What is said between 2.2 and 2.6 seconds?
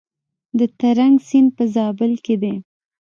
کې دی